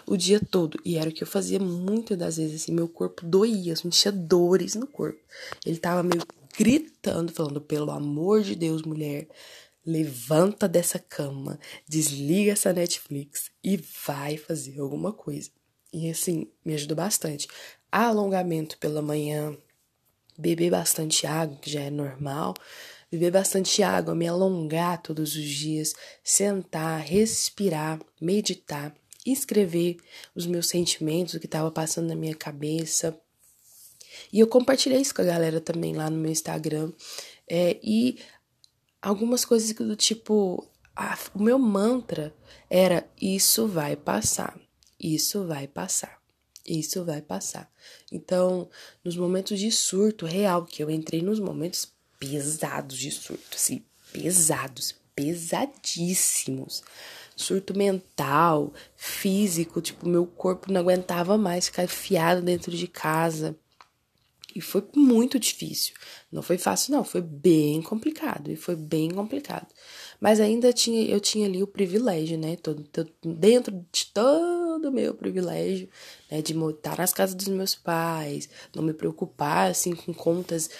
o 0.06 0.16
dia 0.16 0.40
todo. 0.40 0.78
E 0.84 0.96
era 0.96 1.10
o 1.10 1.12
que 1.12 1.22
eu 1.22 1.26
fazia 1.26 1.58
muitas 1.58 2.16
das 2.16 2.36
vezes, 2.36 2.62
assim, 2.62 2.72
meu 2.72 2.88
corpo 2.88 3.24
doía, 3.24 3.72
eu 3.72 3.76
sentia 3.76 4.12
dores 4.12 4.74
no 4.74 4.86
corpo. 4.86 5.20
Ele 5.64 5.78
tava 5.78 6.02
meio 6.02 6.22
gritando, 6.56 7.32
falando, 7.32 7.60
pelo 7.60 7.90
amor 7.90 8.42
de 8.42 8.54
Deus, 8.54 8.82
mulher, 8.82 9.28
levanta 9.84 10.66
dessa 10.66 10.98
cama, 10.98 11.58
desliga 11.86 12.52
essa 12.52 12.72
Netflix 12.72 13.50
e 13.62 13.76
vai 14.06 14.36
fazer 14.36 14.80
alguma 14.80 15.12
coisa. 15.12 15.50
E 15.92 16.10
assim, 16.10 16.48
me 16.64 16.74
ajudou 16.74 16.96
bastante. 16.96 17.46
Alongamento 17.92 18.78
pela 18.78 19.00
manhã, 19.00 19.56
beber 20.36 20.70
bastante 20.70 21.26
água, 21.26 21.56
que 21.56 21.70
já 21.70 21.80
é 21.80 21.90
normal, 21.90 22.54
beber 23.16 23.32
bastante 23.32 23.82
água, 23.82 24.14
me 24.14 24.28
alongar 24.28 25.00
todos 25.02 25.34
os 25.34 25.44
dias, 25.44 25.94
sentar, 26.22 27.00
respirar, 27.00 27.98
meditar, 28.20 28.94
escrever 29.24 29.96
os 30.34 30.46
meus 30.46 30.68
sentimentos, 30.68 31.34
o 31.34 31.40
que 31.40 31.46
estava 31.46 31.70
passando 31.70 32.08
na 32.08 32.14
minha 32.14 32.34
cabeça. 32.34 33.18
E 34.32 34.40
eu 34.40 34.46
compartilhei 34.46 35.00
isso 35.00 35.14
com 35.14 35.22
a 35.22 35.26
galera 35.26 35.60
também 35.60 35.94
lá 35.94 36.10
no 36.10 36.16
meu 36.16 36.30
Instagram. 36.30 36.92
É, 37.48 37.78
e 37.82 38.18
algumas 39.00 39.44
coisas 39.44 39.72
do 39.72 39.96
tipo, 39.96 40.66
a, 40.94 41.18
o 41.34 41.42
meu 41.42 41.58
mantra 41.58 42.34
era 42.68 43.08
isso 43.20 43.66
vai 43.66 43.96
passar, 43.96 44.58
isso 44.98 45.46
vai 45.46 45.66
passar, 45.66 46.20
isso 46.66 47.04
vai 47.04 47.22
passar. 47.22 47.70
Então, 48.10 48.68
nos 49.04 49.16
momentos 49.16 49.58
de 49.58 49.70
surto 49.70 50.26
real, 50.26 50.64
que 50.64 50.82
eu 50.82 50.90
entrei 50.90 51.22
nos 51.22 51.38
momentos 51.38 51.95
pesados 52.18 52.96
de 52.98 53.10
surto, 53.10 53.56
assim, 53.56 53.82
pesados, 54.12 54.94
pesadíssimos. 55.14 56.82
Surto 57.34 57.76
mental, 57.76 58.72
físico, 58.96 59.80
tipo, 59.80 60.08
meu 60.08 60.26
corpo 60.26 60.72
não 60.72 60.80
aguentava 60.80 61.36
mais 61.36 61.66
ficar 61.66 61.84
enfiado 61.84 62.40
dentro 62.40 62.72
de 62.72 62.88
casa. 62.88 63.54
E 64.54 64.60
foi 64.62 64.82
muito 64.96 65.38
difícil. 65.38 65.92
Não 66.32 66.40
foi 66.40 66.56
fácil, 66.56 66.92
não. 66.92 67.04
Foi 67.04 67.20
bem 67.20 67.82
complicado. 67.82 68.50
E 68.50 68.56
foi 68.56 68.74
bem 68.74 69.10
complicado. 69.10 69.66
Mas 70.18 70.40
ainda 70.40 70.72
tinha, 70.72 71.02
eu 71.02 71.20
tinha 71.20 71.46
ali 71.46 71.62
o 71.62 71.66
privilégio, 71.66 72.38
né? 72.38 72.56
Todo, 72.56 72.82
todo 72.84 73.12
dentro 73.22 73.84
de 73.92 74.06
todo 74.06 74.88
o 74.88 74.90
meu 74.90 75.12
privilégio, 75.12 75.90
né? 76.30 76.40
De 76.40 76.54
estar 76.54 76.96
nas 76.96 77.12
casas 77.12 77.34
dos 77.34 77.48
meus 77.48 77.74
pais, 77.74 78.48
não 78.74 78.82
me 78.82 78.94
preocupar, 78.94 79.70
assim, 79.70 79.94
com 79.94 80.14
contas 80.14 80.70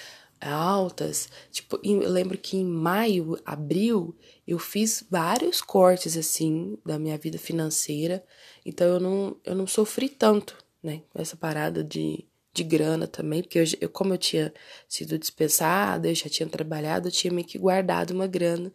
altas. 0.41 1.29
Tipo, 1.51 1.79
eu 1.83 2.09
lembro 2.11 2.37
que 2.39 2.57
em 2.57 2.65
maio, 2.65 3.39
abril, 3.45 4.17
eu 4.47 4.59
fiz 4.59 5.05
vários 5.11 5.61
cortes, 5.61 6.17
assim, 6.17 6.79
da 6.85 6.99
minha 6.99 7.19
vida 7.19 7.39
financeira. 7.39 8.25
Então, 8.65 8.87
eu 8.87 9.01
não, 9.01 9.37
eu 9.45 9.55
não 9.55 9.67
sofri 9.67 10.09
tanto, 10.09 10.57
né? 10.83 11.03
Com 11.11 11.21
essa 11.21 11.37
parada 11.37 11.83
de 11.83 12.27
de 12.57 12.65
grana 12.65 13.07
também, 13.07 13.43
porque 13.43 13.59
eu, 13.59 13.65
eu, 13.83 13.91
como 13.91 14.15
eu 14.15 14.19
tinha 14.19 14.51
sido 14.89 15.19
dispensada, 15.19 16.09
eu 16.09 16.15
já 16.15 16.27
tinha 16.31 16.49
trabalhado, 16.49 17.09
eu 17.09 17.13
tinha 17.13 17.31
meio 17.31 17.47
que 17.47 17.59
guardado 17.59 18.13
uma 18.13 18.27
grana 18.27 18.73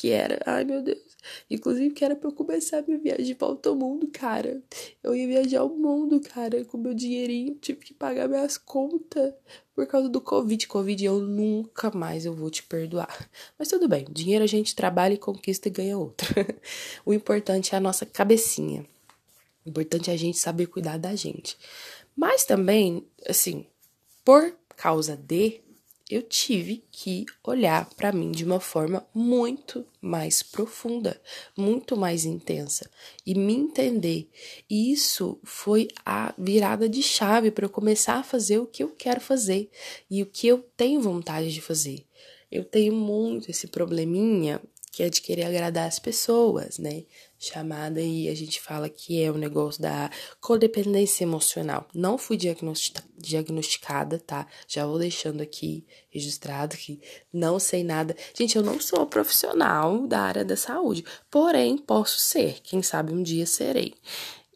que 0.00 0.10
era, 0.10 0.40
ai 0.46 0.64
meu 0.64 0.82
Deus, 0.82 1.10
Inclusive, 1.50 1.94
que 1.94 2.04
era 2.04 2.16
pra 2.16 2.28
eu 2.28 2.32
começar 2.32 2.82
minha 2.82 2.98
viagem 2.98 3.26
de 3.26 3.34
volta 3.34 3.68
ao 3.68 3.76
mundo, 3.76 4.08
cara. 4.08 4.62
Eu 5.02 5.14
ia 5.14 5.26
viajar 5.26 5.60
ao 5.60 5.68
mundo, 5.68 6.18
cara, 6.20 6.64
com 6.64 6.78
meu 6.78 6.94
dinheirinho. 6.94 7.54
Tive 7.56 7.80
que 7.80 7.94
pagar 7.94 8.28
minhas 8.28 8.56
contas 8.56 9.34
por 9.74 9.86
causa 9.86 10.08
do 10.08 10.20
Covid. 10.20 10.66
Covid, 10.66 11.04
eu 11.04 11.20
nunca 11.20 11.90
mais 11.90 12.24
eu 12.24 12.34
vou 12.34 12.50
te 12.50 12.62
perdoar. 12.62 13.28
Mas 13.58 13.68
tudo 13.68 13.88
bem, 13.88 14.06
dinheiro 14.10 14.44
a 14.44 14.46
gente 14.46 14.74
trabalha 14.74 15.14
e 15.14 15.18
conquista 15.18 15.68
e 15.68 15.70
ganha 15.70 15.98
outro. 15.98 16.28
o 17.04 17.12
importante 17.12 17.74
é 17.74 17.78
a 17.78 17.80
nossa 17.80 18.06
cabecinha. 18.06 18.86
O 19.64 19.68
importante 19.68 20.10
é 20.10 20.14
a 20.14 20.18
gente 20.18 20.38
saber 20.38 20.66
cuidar 20.66 20.98
da 20.98 21.14
gente. 21.14 21.58
Mas 22.16 22.44
também, 22.44 23.06
assim, 23.28 23.66
por 24.24 24.54
causa 24.76 25.16
de 25.16 25.60
eu 26.10 26.22
tive 26.22 26.82
que 26.90 27.24
olhar 27.44 27.88
para 27.94 28.10
mim 28.10 28.32
de 28.32 28.44
uma 28.44 28.58
forma 28.58 29.06
muito 29.14 29.86
mais 30.00 30.42
profunda, 30.42 31.20
muito 31.56 31.96
mais 31.96 32.24
intensa 32.24 32.90
e 33.24 33.32
me 33.32 33.54
entender. 33.54 34.28
E 34.68 34.90
isso 34.92 35.38
foi 35.44 35.86
a 36.04 36.34
virada 36.36 36.88
de 36.88 37.00
chave 37.00 37.52
para 37.52 37.64
eu 37.64 37.70
começar 37.70 38.16
a 38.16 38.24
fazer 38.24 38.58
o 38.58 38.66
que 38.66 38.82
eu 38.82 38.88
quero 38.88 39.20
fazer 39.20 39.70
e 40.10 40.20
o 40.20 40.26
que 40.26 40.48
eu 40.48 40.58
tenho 40.76 41.00
vontade 41.00 41.52
de 41.52 41.60
fazer. 41.60 42.04
Eu 42.50 42.64
tenho 42.64 42.92
muito 42.92 43.48
esse 43.48 43.68
probleminha 43.68 44.60
que 44.90 45.04
é 45.04 45.08
de 45.08 45.20
querer 45.20 45.44
agradar 45.44 45.86
as 45.86 46.00
pessoas, 46.00 46.76
né? 46.76 47.04
Chamada 47.42 48.02
e 48.02 48.28
a 48.28 48.34
gente 48.34 48.60
fala 48.60 48.86
que 48.86 49.22
é 49.22 49.30
o 49.30 49.34
um 49.34 49.38
negócio 49.38 49.80
da 49.80 50.10
codependência 50.42 51.24
emocional. 51.24 51.88
Não 51.94 52.18
fui 52.18 52.36
diagnosticada, 52.36 54.18
tá? 54.18 54.46
Já 54.68 54.84
vou 54.84 54.98
deixando 54.98 55.40
aqui 55.40 55.86
registrado 56.10 56.76
que 56.76 57.00
não 57.32 57.58
sei 57.58 57.82
nada. 57.82 58.14
Gente, 58.34 58.56
eu 58.56 58.62
não 58.62 58.78
sou 58.78 59.06
profissional 59.06 60.06
da 60.06 60.20
área 60.20 60.44
da 60.44 60.54
saúde, 60.54 61.02
porém 61.30 61.78
posso 61.78 62.20
ser. 62.20 62.60
Quem 62.62 62.82
sabe 62.82 63.14
um 63.14 63.22
dia 63.22 63.46
serei. 63.46 63.94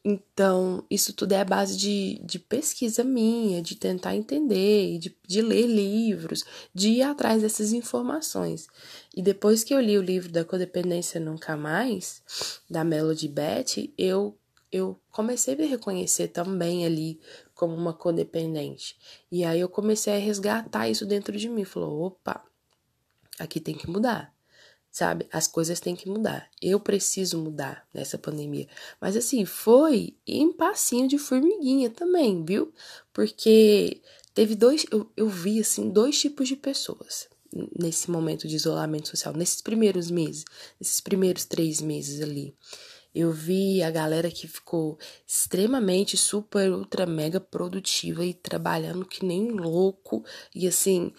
Então, 0.07 0.85
isso 0.91 1.15
tudo 1.15 1.33
é 1.33 1.41
a 1.41 1.45
base 1.47 1.79
de, 1.79 2.21
de 2.23 2.39
pesquisa 2.39 3.03
minha, 3.03 3.63
de 3.63 3.75
tentar 3.75 4.15
entender, 4.15 4.99
de, 4.99 5.17
de 5.27 5.41
ler 5.41 5.67
livros, 5.67 6.45
de 6.75 6.91
ir 6.91 7.03
atrás 7.03 7.41
dessas 7.41 7.73
informações. 7.73 8.67
E 9.17 9.23
depois 9.23 9.63
que 9.63 9.73
eu 9.73 9.81
li 9.81 9.97
o 9.97 10.03
livro 10.03 10.33
da 10.33 10.45
Codependência 10.45 11.21
Nunca 11.21 11.57
Mais, 11.57 12.61
da 12.69 12.83
Melody 12.83 13.29
Betty, 13.29 13.95
eu, 13.97 14.37
eu 14.73 15.01
comecei 15.13 15.55
a 15.55 15.57
me 15.57 15.67
reconhecer 15.67 16.29
também 16.29 16.85
ali 16.85 17.21
como 17.55 17.75
uma 17.77 17.93
codependente. 17.93 18.99
E 19.31 19.45
aí 19.45 19.61
eu 19.61 19.69
comecei 19.69 20.15
a 20.15 20.19
resgatar 20.19 20.89
isso 20.89 21.07
dentro 21.07 21.37
de 21.37 21.49
mim. 21.49 21.65
Falou, 21.65 22.03
opa, 22.03 22.45
aqui 23.39 23.61
tem 23.61 23.75
que 23.75 23.89
mudar 23.89 24.35
sabe? 24.91 25.27
As 25.33 25.49
coisas 25.49 25.81
têm 25.81 25.97
que 25.97 26.09
mudar. 26.09 26.49
Eu 26.63 26.79
preciso 26.79 27.37
mudar 27.37 27.85
nessa 27.93 28.17
pandemia. 28.17 28.69
Mas 29.01 29.17
assim, 29.17 29.45
foi 29.45 30.17
em 30.25 30.53
passinho 30.53 31.09
de 31.09 31.19
formiguinha 31.19 31.91
também, 31.91 32.45
viu? 32.45 32.73
Porque 33.13 34.01
teve 34.33 34.55
dois, 34.55 34.87
eu, 34.93 35.11
eu 35.17 35.29
vi 35.29 35.59
assim, 35.59 35.91
dois 35.91 36.21
tipos 36.21 36.47
de 36.47 36.55
pessoas 36.55 37.29
nesse 37.79 38.11
momento 38.11 38.49
de 38.49 38.57
isolamento 38.57 39.09
social, 39.09 39.35
nesses 39.35 39.63
primeiros 39.63 40.11
meses, 40.11 40.45
nesses 40.81 41.01
primeiros 41.01 41.45
três 41.45 41.81
meses 41.81 42.21
ali. 42.21 42.55
Eu 43.15 43.31
vi 43.31 43.81
a 43.81 43.93
galera 43.93 44.29
que 44.29 44.49
ficou 44.49 44.99
extremamente 45.25 46.17
super, 46.17 46.73
ultra, 46.73 47.07
mega 47.07 47.39
produtiva 47.39 48.25
e 48.25 48.35
trabalhando 48.35 49.07
que 49.07 49.25
nem 49.25 49.53
louco. 49.53 50.25
E 50.53 50.67
assim, 50.67 51.13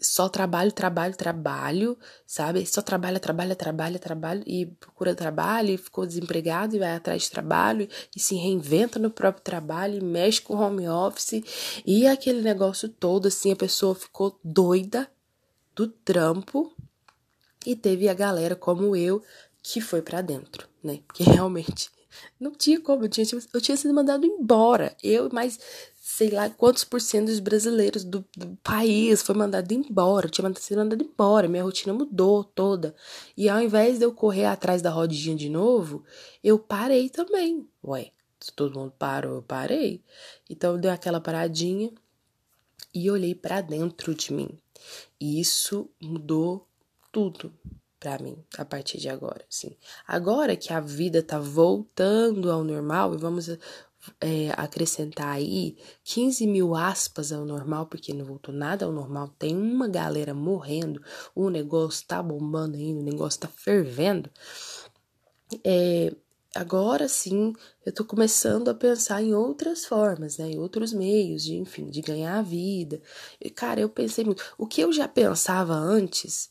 só 0.00 0.30
trabalho, 0.30 0.72
trabalho, 0.72 1.14
trabalho, 1.14 1.98
sabe? 2.26 2.64
Só 2.64 2.80
trabalha, 2.80 3.20
trabalha, 3.20 3.54
trabalha, 3.54 3.98
trabalho 3.98 4.42
e 4.46 4.64
procura 4.66 5.14
trabalho 5.14 5.70
e 5.70 5.78
ficou 5.78 6.06
desempregado 6.06 6.74
e 6.74 6.78
vai 6.78 6.94
atrás 6.94 7.24
de 7.24 7.30
trabalho 7.30 7.88
e 8.14 8.20
se 8.20 8.34
reinventa 8.34 8.98
no 8.98 9.10
próprio 9.10 9.42
trabalho 9.42 9.98
e 9.98 10.04
mexe 10.04 10.40
com 10.40 10.54
home 10.54 10.88
office 10.88 11.42
e 11.84 12.06
aquele 12.06 12.40
negócio 12.40 12.88
todo 12.88 13.28
assim, 13.28 13.52
a 13.52 13.56
pessoa 13.56 13.94
ficou 13.94 14.38
doida 14.42 15.08
do 15.76 15.86
trampo 15.86 16.74
e 17.66 17.76
teve 17.76 18.08
a 18.08 18.14
galera 18.14 18.56
como 18.56 18.96
eu 18.96 19.22
que 19.62 19.80
foi 19.80 20.00
para 20.00 20.22
dentro, 20.22 20.66
né? 20.82 21.00
Que 21.14 21.22
realmente 21.30 21.90
não 22.40 22.52
tinha 22.52 22.80
como, 22.80 23.04
eu 23.04 23.08
tinha, 23.10 23.26
eu 23.52 23.60
tinha 23.60 23.76
sido 23.76 23.92
mandado 23.92 24.24
embora. 24.24 24.96
Eu 25.02 25.28
mais 25.30 25.58
sei 26.00 26.30
lá 26.30 26.48
quantos 26.48 26.82
por 26.82 27.00
cento 27.00 27.26
dos 27.26 27.40
brasileiros 27.40 28.04
do, 28.04 28.24
do 28.34 28.56
país 28.62 29.22
foi 29.22 29.34
mandado 29.34 29.70
embora, 29.72 30.28
tinha 30.28 30.50
sido 30.54 30.78
mandado 30.78 31.02
embora, 31.02 31.48
minha 31.48 31.62
rotina 31.62 31.92
mudou 31.92 32.42
toda. 32.42 32.94
E 33.36 33.48
ao 33.48 33.60
invés 33.60 33.98
de 33.98 34.04
eu 34.04 34.14
correr 34.14 34.46
atrás 34.46 34.80
da 34.80 34.88
rodinha 34.88 35.36
de 35.36 35.50
novo, 35.50 36.04
eu 36.42 36.58
parei 36.58 37.10
também. 37.10 37.68
Ué, 37.84 38.12
se 38.40 38.52
todo 38.52 38.78
mundo 38.78 38.92
parou, 38.98 39.34
eu 39.34 39.42
parei. 39.42 40.02
Então 40.48 40.72
eu 40.72 40.78
dei 40.78 40.90
aquela 40.90 41.20
paradinha 41.20 41.92
e 42.94 43.10
olhei 43.10 43.34
para 43.34 43.60
dentro 43.60 44.14
de 44.14 44.32
mim. 44.32 44.58
E 45.20 45.40
isso 45.40 45.90
mudou 46.00 46.66
tudo 47.12 47.52
para 47.98 48.22
mim 48.22 48.36
a 48.58 48.64
partir 48.64 48.98
de 48.98 49.08
agora, 49.08 49.44
assim. 49.48 49.76
Agora 50.06 50.56
que 50.56 50.72
a 50.72 50.80
vida 50.80 51.22
tá 51.22 51.38
voltando 51.38 52.50
ao 52.50 52.62
normal 52.62 53.14
e 53.14 53.18
vamos 53.18 53.48
é, 54.20 54.50
acrescentar 54.56 55.34
aí 55.34 55.76
15 56.04 56.46
mil 56.46 56.74
aspas 56.74 57.32
ao 57.32 57.44
normal, 57.44 57.86
porque 57.86 58.12
não 58.12 58.24
voltou 58.24 58.54
nada 58.54 58.84
ao 58.84 58.92
normal, 58.92 59.28
tem 59.38 59.56
uma 59.56 59.88
galera 59.88 60.34
morrendo, 60.34 61.02
o 61.34 61.50
negócio 61.50 62.06
tá 62.06 62.22
bombando 62.22 62.76
ainda, 62.76 63.00
o 63.00 63.04
negócio 63.04 63.40
tá 63.40 63.48
fervendo. 63.48 64.30
É, 65.64 66.14
agora 66.56 67.08
sim 67.08 67.52
eu 67.84 67.92
tô 67.92 68.04
começando 68.04 68.68
a 68.68 68.74
pensar 68.74 69.22
em 69.22 69.34
outras 69.34 69.84
formas, 69.84 70.38
né? 70.38 70.50
Em 70.50 70.58
outros 70.58 70.92
meios 70.92 71.44
de, 71.44 71.54
enfim, 71.56 71.88
de 71.88 72.00
ganhar 72.00 72.38
a 72.38 72.42
vida. 72.42 73.00
E, 73.40 73.50
cara, 73.50 73.80
eu 73.80 73.88
pensei 73.88 74.24
muito. 74.24 74.42
O 74.58 74.66
que 74.66 74.80
eu 74.80 74.92
já 74.92 75.06
pensava 75.06 75.74
antes 75.74 76.50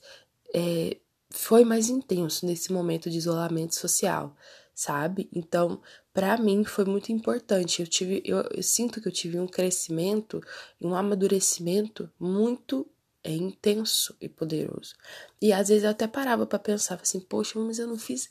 é, 0.54 0.98
foi 1.30 1.66
mais 1.66 1.90
intenso 1.90 2.46
nesse 2.46 2.72
momento 2.72 3.10
de 3.10 3.18
isolamento 3.18 3.76
social 3.76 4.36
sabe? 4.76 5.30
Então, 5.34 5.82
para 6.14 6.38
mim 6.38 6.66
foi 6.66 6.84
muito 6.84 7.12
importante. 7.12 7.82
Eu 7.82 7.88
tive, 7.88 8.22
eu, 8.26 8.40
eu, 8.52 8.62
sinto 8.62 9.02
que 9.02 9.08
eu 9.08 9.12
tive 9.12 9.40
um 9.40 9.48
crescimento, 9.48 10.44
um 10.82 10.94
amadurecimento 10.94 12.12
muito 12.20 12.86
é, 13.24 13.32
intenso 13.32 14.16
e 14.20 14.28
poderoso. 14.28 14.94
E 15.42 15.54
às 15.54 15.70
vezes 15.70 15.86
eu 15.86 15.90
até 15.90 16.06
parava 16.08 16.46
para 16.46 16.60
pensar 16.60 17.00
assim, 17.02 17.20
poxa, 17.22 17.58
mas 17.58 17.80
eu 17.80 17.88
não 17.88 17.98
fiz 17.98 18.30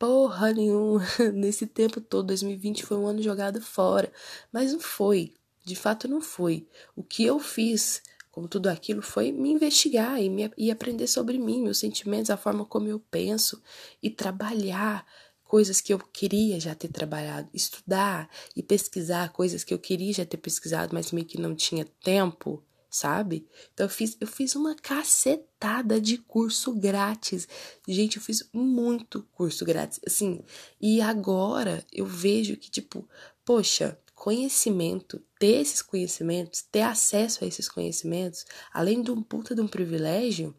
porra 0.00 0.50
nenhuma 0.50 1.04
nesse 1.34 1.66
tempo 1.66 2.00
todo. 2.00 2.28
2020 2.28 2.86
foi 2.86 2.96
um 2.96 3.06
ano 3.06 3.22
jogado 3.22 3.60
fora, 3.60 4.10
mas 4.50 4.72
não 4.72 4.80
foi. 4.80 5.34
De 5.62 5.76
fato, 5.76 6.08
não 6.08 6.22
foi. 6.22 6.66
O 6.96 7.02
que 7.02 7.22
eu 7.22 7.38
fiz 7.38 8.02
com 8.32 8.46
tudo 8.46 8.68
aquilo 8.68 9.02
foi 9.02 9.30
me 9.30 9.50
investigar 9.50 10.20
e, 10.20 10.30
me, 10.30 10.50
e 10.56 10.70
aprender 10.70 11.06
sobre 11.06 11.38
mim, 11.38 11.62
meus 11.62 11.78
sentimentos, 11.78 12.30
a 12.30 12.36
forma 12.36 12.64
como 12.64 12.88
eu 12.88 12.98
penso 12.98 13.62
e 14.02 14.08
trabalhar 14.08 15.04
coisas 15.44 15.80
que 15.80 15.92
eu 15.92 15.98
queria 15.98 16.58
já 16.58 16.74
ter 16.74 16.88
trabalhado, 16.88 17.50
estudar 17.52 18.30
e 18.56 18.62
pesquisar 18.62 19.32
coisas 19.32 19.64
que 19.64 19.74
eu 19.74 19.78
queria 19.78 20.14
já 20.14 20.24
ter 20.24 20.38
pesquisado, 20.38 20.94
mas 20.94 21.12
meio 21.12 21.26
que 21.26 21.40
não 21.40 21.54
tinha 21.54 21.84
tempo, 22.02 22.64
sabe? 22.90 23.46
Então 23.72 23.86
eu 23.86 23.90
fiz, 23.90 24.16
eu 24.20 24.26
fiz 24.26 24.56
uma 24.56 24.74
cacetada 24.74 26.00
de 26.00 26.18
curso 26.18 26.74
grátis. 26.74 27.46
Gente, 27.86 28.16
eu 28.16 28.22
fiz 28.22 28.48
muito 28.52 29.26
curso 29.32 29.64
grátis, 29.64 30.00
assim. 30.06 30.42
E 30.80 31.00
agora 31.00 31.84
eu 31.92 32.04
vejo 32.04 32.56
que 32.56 32.70
tipo, 32.70 33.08
poxa, 33.44 33.98
conhecimento, 34.14 35.22
ter 35.38 35.62
esses 35.62 35.80
conhecimentos, 35.80 36.62
ter 36.62 36.82
acesso 36.82 37.42
a 37.42 37.46
esses 37.46 37.68
conhecimentos, 37.68 38.44
além 38.72 39.02
de 39.02 39.10
um 39.10 39.22
puta 39.22 39.54
de 39.54 39.62
um 39.62 39.68
privilégio, 39.68 40.54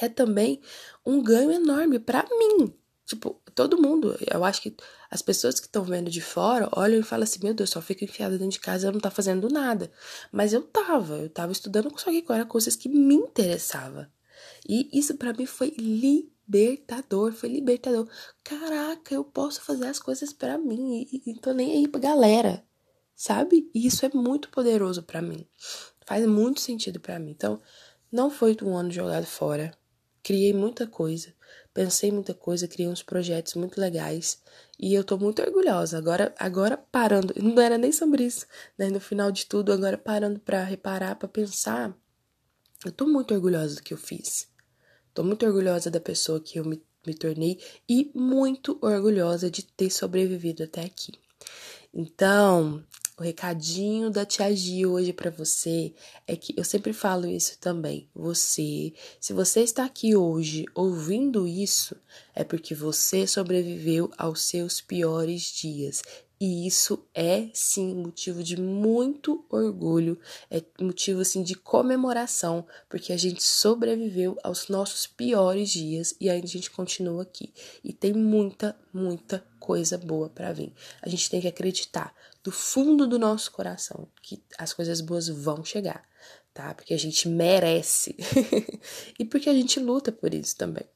é 0.00 0.08
também 0.08 0.60
um 1.04 1.22
ganho 1.22 1.50
enorme 1.50 1.98
para 1.98 2.24
mim, 2.30 2.72
Tipo, 3.10 3.42
todo 3.56 3.82
mundo, 3.82 4.16
eu 4.32 4.44
acho 4.44 4.62
que 4.62 4.76
as 5.10 5.20
pessoas 5.20 5.58
que 5.58 5.66
estão 5.66 5.82
vendo 5.82 6.08
de 6.08 6.20
fora 6.20 6.68
olham 6.70 7.00
e 7.00 7.02
falam 7.02 7.24
assim: 7.24 7.40
meu 7.42 7.52
Deus, 7.52 7.70
só 7.70 7.82
fico 7.82 8.04
enfiada 8.04 8.38
dentro 8.38 8.52
de 8.52 8.60
casa 8.60 8.86
e 8.86 8.92
não 8.92 9.00
tá 9.00 9.10
fazendo 9.10 9.48
nada. 9.48 9.90
Mas 10.30 10.52
eu 10.52 10.62
tava, 10.62 11.16
eu 11.16 11.28
tava 11.28 11.50
estudando, 11.50 11.92
só 11.98 12.08
que 12.08 12.24
era 12.30 12.44
coisas 12.44 12.76
que 12.76 12.88
me 12.88 13.16
interessavam. 13.16 14.06
E 14.68 14.88
isso 14.96 15.16
para 15.16 15.32
mim 15.32 15.44
foi 15.44 15.74
libertador, 15.76 17.32
foi 17.32 17.48
libertador. 17.48 18.08
Caraca, 18.44 19.12
eu 19.12 19.24
posso 19.24 19.60
fazer 19.60 19.88
as 19.88 19.98
coisas 19.98 20.32
para 20.32 20.56
mim 20.56 21.04
e, 21.10 21.32
e 21.32 21.34
tô 21.34 21.52
nem 21.52 21.72
aí 21.72 21.88
pra 21.88 22.00
galera, 22.00 22.64
sabe? 23.12 23.68
E 23.74 23.88
isso 23.88 24.06
é 24.06 24.10
muito 24.14 24.50
poderoso 24.50 25.02
para 25.02 25.20
mim. 25.20 25.44
Faz 26.06 26.24
muito 26.26 26.60
sentido 26.60 27.00
para 27.00 27.18
mim. 27.18 27.32
Então, 27.32 27.60
não 28.12 28.30
foi 28.30 28.56
um 28.62 28.76
ano 28.76 28.92
jogado 28.92 29.26
fora. 29.26 29.76
Criei 30.22 30.52
muita 30.52 30.86
coisa 30.86 31.34
pensei 31.72 32.10
muita 32.10 32.34
coisa, 32.34 32.68
criei 32.68 32.88
uns 32.88 33.02
projetos 33.02 33.54
muito 33.54 33.80
legais 33.80 34.42
e 34.78 34.94
eu 34.94 35.04
tô 35.04 35.18
muito 35.18 35.42
orgulhosa. 35.42 35.98
Agora, 35.98 36.34
agora 36.38 36.76
parando, 36.76 37.34
não 37.40 37.60
era 37.60 37.78
nem 37.78 37.92
sobre 37.92 38.24
isso, 38.24 38.46
né? 38.78 38.88
No 38.88 39.00
final 39.00 39.30
de 39.30 39.46
tudo, 39.46 39.72
agora 39.72 39.98
parando 39.98 40.40
para 40.40 40.62
reparar, 40.64 41.16
para 41.16 41.28
pensar, 41.28 41.96
eu 42.84 42.92
tô 42.92 43.06
muito 43.06 43.34
orgulhosa 43.34 43.76
do 43.76 43.82
que 43.82 43.94
eu 43.94 43.98
fiz. 43.98 44.48
Tô 45.12 45.22
muito 45.24 45.44
orgulhosa 45.44 45.90
da 45.90 46.00
pessoa 46.00 46.40
que 46.40 46.58
eu 46.58 46.64
me 46.64 46.80
me 47.06 47.14
tornei 47.14 47.58
e 47.88 48.10
muito 48.14 48.78
orgulhosa 48.82 49.50
de 49.50 49.62
ter 49.62 49.90
sobrevivido 49.90 50.64
até 50.64 50.82
aqui. 50.82 51.12
Então, 51.92 52.84
o 53.20 53.22
recadinho 53.22 54.10
da 54.10 54.24
Tia 54.24 54.50
Gi 54.56 54.86
hoje 54.86 55.12
para 55.12 55.30
você 55.30 55.92
é 56.26 56.34
que 56.34 56.54
eu 56.56 56.64
sempre 56.64 56.94
falo 56.94 57.26
isso 57.26 57.58
também. 57.58 58.08
Você, 58.14 58.94
se 59.20 59.34
você 59.34 59.60
está 59.60 59.84
aqui 59.84 60.16
hoje 60.16 60.64
ouvindo 60.74 61.46
isso, 61.46 61.94
é 62.34 62.42
porque 62.42 62.74
você 62.74 63.26
sobreviveu 63.26 64.10
aos 64.16 64.40
seus 64.40 64.80
piores 64.80 65.42
dias. 65.42 66.02
E 66.40 66.66
isso 66.66 67.06
é 67.14 67.50
sim 67.52 67.94
motivo 67.94 68.42
de 68.42 68.58
muito 68.58 69.44
orgulho, 69.50 70.18
é 70.50 70.64
motivo 70.80 71.20
assim 71.20 71.42
de 71.42 71.54
comemoração, 71.54 72.66
porque 72.88 73.12
a 73.12 73.16
gente 73.18 73.42
sobreviveu 73.42 74.38
aos 74.42 74.68
nossos 74.68 75.06
piores 75.06 75.68
dias 75.68 76.14
e 76.18 76.30
ainda 76.30 76.46
a 76.46 76.48
gente 76.48 76.70
continua 76.70 77.24
aqui. 77.24 77.52
E 77.84 77.92
tem 77.92 78.14
muita, 78.14 78.74
muita 78.90 79.44
coisa 79.58 79.98
boa 79.98 80.30
para 80.30 80.50
vir. 80.50 80.72
A 81.02 81.10
gente 81.10 81.28
tem 81.28 81.42
que 81.42 81.48
acreditar 81.48 82.14
do 82.42 82.50
fundo 82.50 83.06
do 83.06 83.18
nosso 83.18 83.52
coração 83.52 84.08
que 84.22 84.42
as 84.56 84.72
coisas 84.72 85.02
boas 85.02 85.28
vão 85.28 85.62
chegar, 85.62 86.02
tá? 86.54 86.72
Porque 86.72 86.94
a 86.94 86.98
gente 86.98 87.28
merece. 87.28 88.16
e 89.18 89.26
porque 89.26 89.50
a 89.50 89.54
gente 89.54 89.78
luta 89.78 90.10
por 90.10 90.32
isso 90.32 90.56
também. 90.56 90.88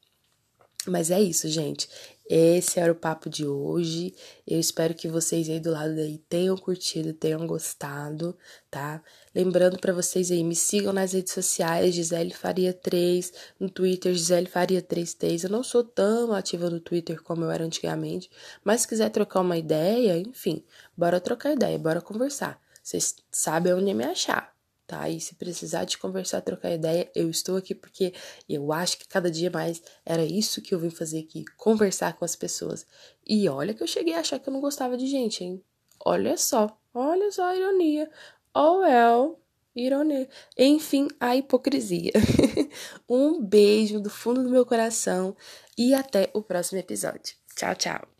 Mas 0.87 1.11
é 1.11 1.21
isso, 1.21 1.49
gente. 1.49 1.89
Esse 2.29 2.81
era 2.81 2.91
o 2.93 2.95
papo 2.95 3.29
de 3.29 3.47
hoje. 3.47 4.15
Eu 4.47 4.59
espero 4.59 4.95
que 4.95 5.09
vocês 5.09 5.49
aí 5.49 5.61
do 5.61 5.71
lado 5.71 5.95
daí 5.95 6.19
tenham 6.19 6.57
curtido, 6.57 7.13
tenham 7.13 7.47
gostado, 7.47 8.37
tá? 8.71 9.03
Lembrando 9.35 9.79
para 9.79 9.93
vocês 9.93 10.31
aí, 10.31 10.43
me 10.43 10.55
sigam 10.55 10.93
nas 10.93 11.13
redes 11.13 11.33
sociais, 11.33 11.95
Gisele 11.95 12.33
Faria 12.33 12.73
3, 12.73 13.33
no 13.61 13.69
Twitter, 13.69 14.15
Gisele 14.15 14.47
Faria 14.47 14.81
33. 14.81 15.45
Eu 15.45 15.51
não 15.51 15.63
sou 15.63 15.85
tão 15.85 16.33
ativa 16.33 16.71
no 16.71 16.81
Twitter 16.81 17.23
como 17.23 17.45
eu 17.45 17.51
era 17.51 17.65
antigamente, 17.65 18.31
mas 18.63 18.83
se 18.83 18.89
quiser 18.89 19.11
trocar 19.11 19.41
uma 19.41 19.57
ideia, 19.59 20.19
enfim, 20.19 20.65
bora 20.97 21.21
trocar 21.21 21.53
ideia, 21.53 21.79
bora 21.79 22.01
conversar. 22.01 22.61
Vocês 22.83 23.17
sabem 23.31 23.73
onde 23.75 23.93
me 23.95 24.05
achar 24.05 24.54
tá? 24.87 25.09
E 25.09 25.21
se 25.21 25.35
precisar 25.35 25.85
de 25.85 25.99
conversar, 25.99 26.41
trocar 26.41 26.73
ideia, 26.73 27.11
eu 27.15 27.31
estou 27.31 27.57
aqui 27.57 27.75
porque 27.75 28.13
eu 28.49 28.73
acho 28.73 28.99
que 28.99 29.09
cada 29.09 29.31
dia 29.31 29.51
mais 29.51 29.83
era 30.05 30.25
isso 30.25 30.63
que 30.63 30.75
eu 30.75 30.79
vim 30.79 30.91
fazer 30.91 31.21
aqui, 31.21 31.45
conversar 31.57 32.15
com 32.15 32.25
as 32.25 32.37
pessoas. 32.37 32.87
E 33.27 33.49
olha 33.49 33.75
que 33.75 33.83
eu 33.83 33.87
cheguei 33.87 34.15
a 34.15 34.21
achar 34.21 34.39
que 34.39 34.49
eu 34.49 34.53
não 34.53 34.61
gostava 34.61 34.97
de 34.97 35.07
gente, 35.07 35.45
hein? 35.45 35.63
Olha 36.05 36.37
só, 36.37 36.77
olha 36.93 37.31
só 37.31 37.47
a 37.47 37.57
ironia. 37.57 38.11
Oh 38.55 38.81
well, 38.81 39.41
ironia. 39.75 40.29
Enfim, 40.57 41.09
a 41.19 41.37
hipocrisia. 41.37 42.13
um 43.09 43.43
beijo 43.43 44.01
do 44.01 44.11
fundo 44.11 44.43
do 44.43 44.51
meu 44.51 44.67
coração 44.67 45.37
e 45.77 45.95
até 45.95 46.31
o 46.35 46.43
próximo 46.43 46.79
episódio. 46.79 47.35
Tchau, 47.57 47.75
tchau. 47.75 48.14